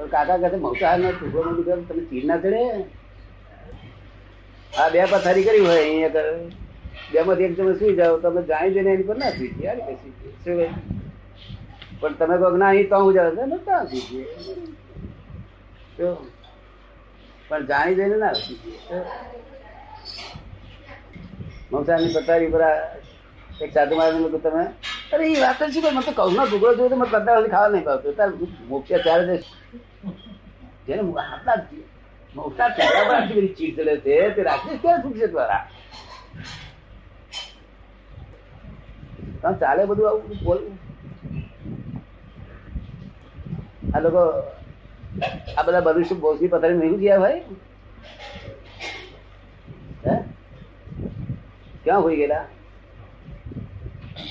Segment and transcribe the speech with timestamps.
[0.00, 2.60] તો કાકા કહે મૌસાહાર નો ટુકડો નો દીકરો તમે ચીડ ના ચડે
[4.80, 6.22] આ બે પથારી કરી હોય અહીંયા કરે
[7.12, 9.82] બે માંથી એક તમે સુઈ જાઓ, તમે જાણી જઈને એની પર ના સુઈ જાય.
[10.44, 10.56] શું
[12.00, 14.04] પણ તમે કહો ના અહીં તો હું જાવ તો ત્યાં સુઈ
[15.98, 16.12] જાય.
[17.48, 18.58] પણ જાણી જઈને ના સુઈ
[18.88, 19.02] જાય.
[21.72, 22.62] મમસાની પથારી પર
[23.64, 24.64] એક સાધુ મહારાજ તમે
[25.12, 25.90] અરે, એ વાત શું કરે?
[25.90, 28.30] મને તો કઉ ના ઢોકળો જોયો તો મને કંટાળો ખાવા નહીં પાવતો તાર
[28.68, 29.44] મોક્ષ ત્યારે જ
[30.86, 31.56] જેને આપણા
[32.34, 35.62] મોટા ચહેરા પર બધી ચીડ ચડે છે, તે રાખીશ ક્યારે છૂટશે દ્વારા
[39.40, 40.76] તમે ચાલે બધું આવું બોલવું
[43.94, 44.22] આ લોકો,
[45.56, 47.42] આ બધા બધું શું બોસી પથારી નહીં ગયા ભાઈ?
[51.84, 52.44] ક્યાં હોઈ ગયેલા?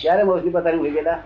[0.00, 1.22] ક્યારે મોસમી પથારી હોઈ ગયેલા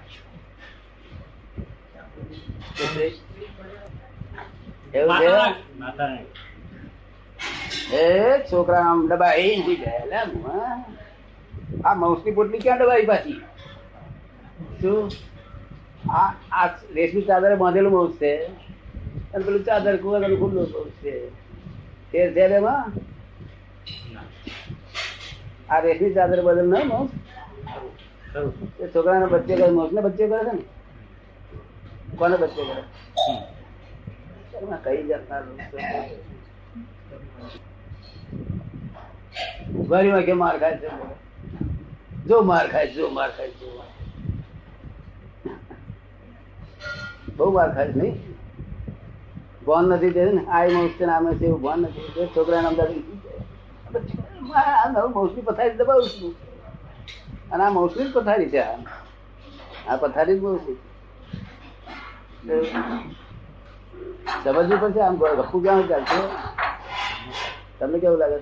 [4.94, 5.26] એવું છે?
[7.96, 9.08] એ છોકરા આમ
[9.56, 10.26] ઊંઘી ગયા
[11.84, 13.40] આ મૌસની પોટલી ક્યાં ડબાઈ પાછી?
[14.80, 15.10] શું?
[16.10, 18.50] આ આ રેશમી ચાદર બાંધેલું મૌસ છે.
[19.34, 21.30] અને પેલું ચાદર કુવાનું ખુલ્લું મૌસ છે.
[22.12, 22.92] તેર છે એમાં?
[25.70, 27.10] આ રેશમી ચાદર બદલ ના મૌસ
[28.34, 30.64] એ છોકરાને બચ્ચે કરે મૌસ ને બચ્ચે કરે છે ને?
[32.18, 32.82] કોને બચ્ચે કરે?
[34.84, 35.42] કઈ જાતના?
[39.80, 40.88] ઉઘાડીમાં કે માર ખાય છે?
[42.26, 43.68] જો માર ખાય, જો માર ખાય, જો
[47.36, 48.14] બહુ માર ખાય નહીં?
[49.66, 50.42] ભાન નથી તે ને?
[50.48, 52.68] આ મૌસ છે નામે છે, એવું ભાન નથી છોકરા છોકરાને
[54.84, 56.32] અમદાવાદ પથારી દબાવું છું.
[57.52, 59.96] અને આ મૌસની જ પથારી છે આ.
[59.96, 60.78] પથારી જ મૌસની
[64.44, 66.18] સમજવું પડશે આમ ગપ્પુ ક્યાં ચાલશે?
[67.78, 68.38] તમને કેવું લાગે?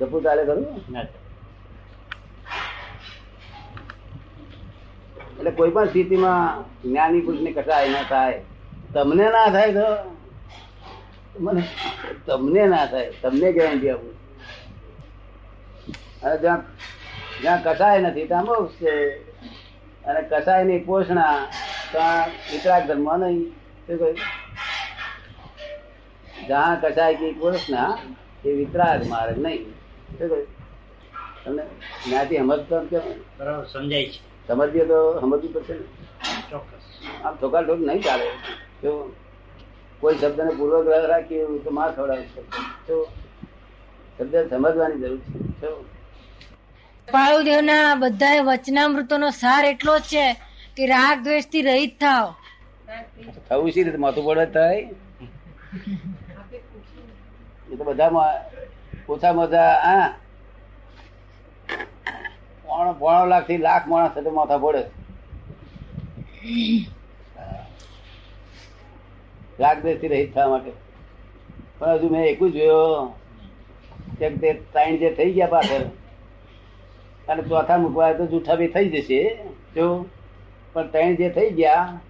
[0.00, 0.66] ગપ્પુ ચાલે ખરું?
[5.38, 8.42] એટલે કોઈ પણ સ્થિતિમાં જ્ઞાની પુરુષને કટાય ના થાય.
[8.94, 9.86] તમને ના થાય તો
[11.40, 11.62] મને
[12.26, 13.12] તમને ના થાય.
[13.22, 14.12] તમને ગેરંટી આપું.
[16.22, 16.64] અને જ્યાં
[17.42, 19.14] જ્યાં કસાય નથી ત્યાં મોક્ષ છે.
[20.04, 21.46] અને કસાયની પોષણા
[21.92, 23.50] ત્યાં વિતરાગ ધર્મ નહીં.
[23.86, 24.16] શું કહ્યું?
[26.46, 27.98] જ્યાં કસાય કી પોષણા
[28.44, 29.64] એ વિતરાગ માર્ગ નહીં.
[29.64, 30.46] શું કહ્યું?
[31.44, 31.62] તમને
[32.06, 33.00] જ્ઞાતિ સમજતો કેમ?
[33.38, 34.46] બરાબર સમજાય છે.
[34.48, 35.80] સમજીએ તો સમજવું પડશે ને.
[36.50, 36.82] ચોક્કસ.
[37.24, 38.26] આમ ઠોકા ઠોક નહીં ચાલે.
[38.82, 39.12] જો
[40.00, 42.42] કોઈ શબ્દને પૂર્વગ્રહ રાખીએ તો માં ખવડાવી શકે
[42.88, 43.08] જો
[44.18, 45.38] શબ્દ સમજવાની જરૂર છે.
[45.60, 45.84] જો
[47.12, 50.24] પાળુદેવના બધા વચનામૃતોનો સાર એટલો જ છે
[50.76, 52.26] કે રાગ દ્વેષથી રહિત થાવ.
[53.48, 54.80] થવું શી રીતે માથું પડે થાય
[57.70, 58.34] એ તો બધામાં
[59.08, 60.08] ઓછા મજા હા
[62.64, 64.82] પોણો પોણો લાખથી લાખ માણસ સાથે માથા પડે.
[69.62, 70.72] રાગ દ્વેષથી રહિત થવા માટે.
[71.78, 72.92] પણ હજુ મેં એકું જોયો
[74.18, 75.86] કેમ તે ત્રણ જે થઈ ગયા પાછળ
[77.28, 79.20] અને ચોથા મૂકવા તો જૂઠા બી થઈ જશે
[79.76, 80.06] જો.
[80.72, 82.00] પણ ત્રણ જે થઈ ગયા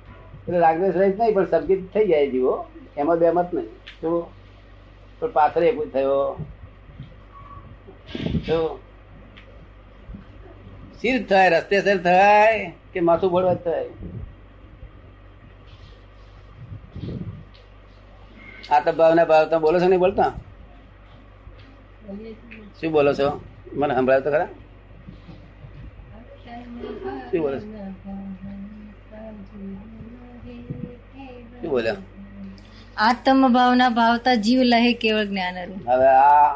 [0.41, 2.67] એટલે રાગદ્વેષ રહિત નહીં પણ સંગીત થઈ જાય જીવો.
[2.97, 3.71] એમાં બે મત નહીં
[4.03, 4.31] જો.
[5.21, 6.37] પણ પાથર એક થયો.
[8.47, 8.61] જો.
[10.97, 13.87] સ્થિર થાય રસ્તે સર થાય કે માથું ભરવા થાય?
[18.71, 20.33] આ તો ભાવના ભાવ તમે બોલો છો નહીં બોલતા?
[22.81, 23.28] શું બોલો છો?
[23.73, 24.49] મને સંભળાવ તો ખરા?
[27.28, 27.59] શું બોલે
[31.53, 32.03] શું બોલ્યા
[33.06, 35.56] આત્મ ભાવના ભાવતા જીવ લહે કેવળ જ્ઞાન
[35.87, 36.49] હવે આ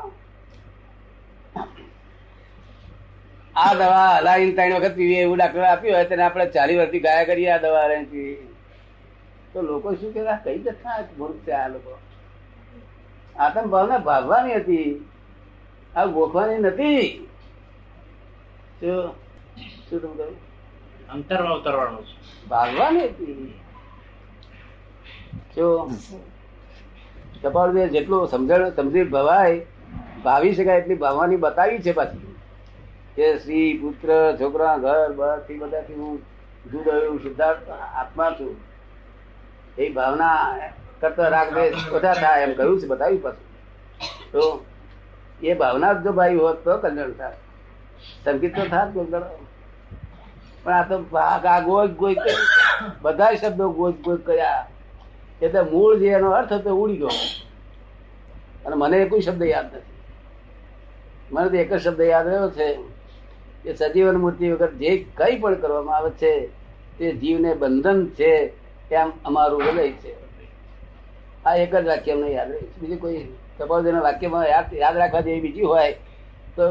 [3.54, 7.26] આ દવા હલાવીને ત્રણ વખત પીવી એવું ડાક્ટર આપ્યું હોય તેને આપણે ચાલી વર્ષથી ગાયા
[7.26, 8.24] કરીએ આ દવા હલાવીને
[9.52, 11.94] તો લોકો શું કે કઈ જથ્થા મૂર્ખ છે આ લોકો?
[13.36, 14.88] આતમ ભાવના ભાગવાની હતી.
[15.94, 17.04] આ ગોખવાની નથી.
[18.80, 19.10] શું
[19.86, 20.36] શું તમે કહ્યું?
[21.10, 22.46] અંતરમાં ઉતરવાનું છે.
[22.48, 23.08] ભાગવાની?
[25.56, 25.90] જો
[27.42, 29.66] કપાળ જેટલું સમજણ સમજી ભવાય,
[30.24, 32.36] ભાવી શકાય એટલી ભાવવાની બતાવી છે પાછી.
[33.16, 36.22] કે સ્ત્રી, પુત્ર, છોકરા, ઘર, બહારથી, બધાથી હું
[36.72, 38.56] જુદો એવું સિદ્ધાર્થ આત્મા છું.
[39.78, 40.58] એ ભાવના
[41.00, 43.52] કરતા રાગ દ્વેષ ઓછા થાય એમ કહ્યું છે, બતાવ્યું પાછું.
[44.32, 44.64] તો
[45.42, 47.34] એ ભાવના જ જો ભાઈ હોત તો કલ્યાણ થાય.
[48.24, 49.46] સંગીત તો થાય દાડો.
[50.64, 52.16] પણ આ તો આ ગોજ ગોજ.
[53.02, 54.68] બધા શબ્દો ગોજ ગોજ કર્યા.
[55.42, 57.08] એટલે મૂળ જે એનો અર્થ હતો ઉડી ગયો.
[58.66, 59.92] અને મને કોઈ શબ્દ યાદ નથી.
[61.32, 62.66] મને તો એક જ શબ્દ યાદ રહ્યો છે
[63.62, 66.46] કે સજીવન મૂર્તિ વગર જે કંઈ પણ કરવામાં આવે છે,
[66.98, 68.30] તે જીવને બંધન છે
[68.90, 70.12] એમ અમારું હૃદય છે.
[71.44, 72.80] આ એક જ વાક્ય અમને યાદ રહે છે.
[72.80, 73.26] બીજું કોઈ
[73.58, 75.92] કપાલજીના વાક્યમાં યાદ યાદ રાખવા જેવી બીજી હોય,
[76.56, 76.62] તો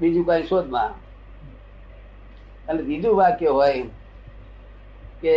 [0.00, 1.07] બીજું કઈ શોધમાં.
[2.68, 3.84] અને બીજું વાક્ય હોય
[5.22, 5.34] કે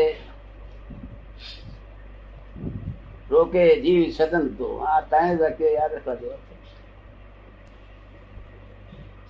[3.32, 6.56] રોકે જીવ સ્વતંત્ર આ ત્રણ જ વાક્ય યાદ રાખવા જેવા છે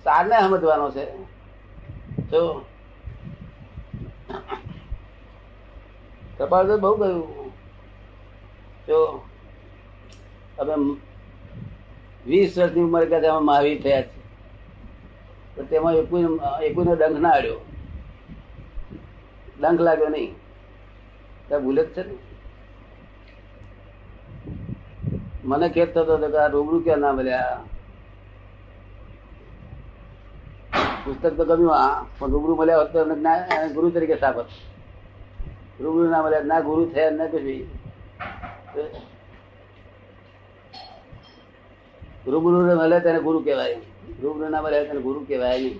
[0.04, 1.04] સારને સમજવાનો છે.
[2.30, 2.42] તો
[6.38, 7.52] કપાળ તો બહુ ગયું.
[8.88, 8.98] જો
[10.58, 10.74] અમે
[12.26, 14.18] વીસ વર્ષની ઉંમર કે અમે મહાવીર થયા છે.
[15.54, 17.60] તો તેમાં એકું એકુનો ડંખ ના આડ્યો.
[19.62, 20.32] ડંખ લાગ્યો નહીં.
[21.64, 22.14] ભૂલ જ છે ને?
[25.48, 27.60] મને થતો હતો કે આ રૂબરૂ ક્યાં ના મળ્યા?
[31.04, 33.00] પુસ્તક તો ગમ્યું આ પણ રૂબરૂ મળ્યા હોત તો
[33.76, 34.48] ગુરુ તરીકે સાબત
[35.82, 37.60] રૂબરૂ ના મળ્યા, ના ગુરુ થયા, ના કશું
[42.32, 43.78] રૂબરૂ મળે તેને ગુરુ કહેવાય.
[44.22, 45.58] રૂબરૂ ના મળે તેને ગુરુ કહેવાય.
[45.62, 45.76] નહીં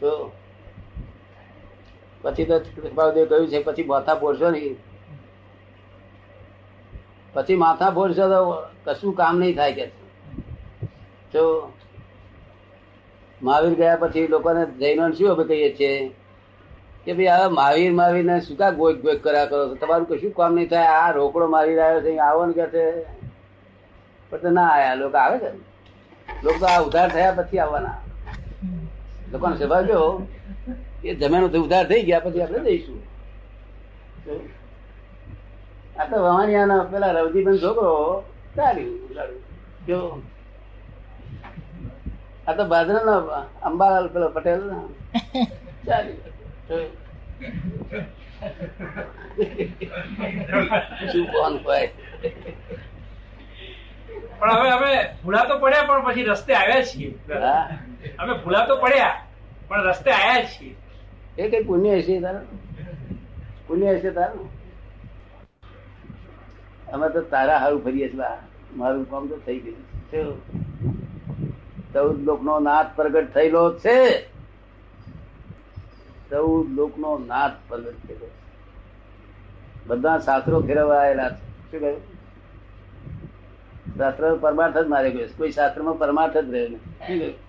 [0.00, 0.10] તો
[2.26, 4.76] પછી તો કૃપાદેવ કહ્યું છે, પછી માથા ફોડશો નહીં.
[7.34, 8.38] પછી માથા ફોડશો તો
[8.84, 9.86] કશું કામ નહીં થાય કે
[11.32, 11.42] તો
[13.40, 15.90] મહાવીર ગયા પછી લોકોને જૈનો શું અમે કહીએ છીએ
[17.04, 20.70] કે ભાઈ હવે મહાવીર મહાવીરને શું કા ગોઈક ગોઈક કર્યા કરો તમારું કશું કામ નહીં
[20.70, 20.90] થાય.
[21.02, 22.84] આ રોકડો મારી આવ્યો છે આવો ને કે છે.
[24.32, 25.50] પણ ના આવ્યા લોકો આવે છે
[26.44, 27.98] લોકો આ ઉધાર થયા પછી આવવાના.
[29.32, 30.00] લોકોનો સ્વભાવ જો
[31.04, 33.00] એ જમીનો તો ઉધાર થઈ ગયા, પછી આપણે જઈશું
[35.98, 37.92] આ તો વવાણિયાનો પેલા રવજીબેન છોકરો
[38.56, 39.30] ચાલ્યું
[39.88, 39.98] જો.
[42.48, 43.14] આ તો બાજરાનો
[43.68, 44.62] અંબાલાલ પેલો પટેલ
[45.86, 46.32] ચાલ્યું.
[51.10, 51.88] શું કોણ હોય
[54.38, 57.14] પણ હવે અમે ભૂલા તો પડ્યા પણ પછી રસ્તે આવ્યા છીએ.
[58.18, 59.22] અમે ભૂલા તો પડ્યા
[59.68, 60.76] પણ રસ્તે આવ્યા છીએ.
[61.38, 62.46] એ કઈ પુણ્ય હશે તારું?
[63.66, 64.50] પુણ્ય હશે તારું?
[66.92, 68.30] અમે તો તારા હારું ફરીએ છીએ
[68.76, 69.82] મારું કામ તો થઈ ગયું.
[70.08, 70.24] છે
[71.92, 74.26] ચૌદ લોકનો નાથ પ્રગટ થયેલો છે.
[76.30, 78.34] ચૌદ લોક નો નાથ પ્રગટ થયેલો છે.
[79.86, 81.70] બધા શાસ્ત્રો ફેરવાયેલા છે.
[81.70, 82.15] શું કહ્યું?
[83.98, 85.28] શાસ્ત્ર પરમાર્થ જ મારે ગયો.
[85.36, 86.68] કોઈ શાસ્ત્રમાં પરમાર્થ જ રહ્યો
[87.06, 87.45] કહ્યું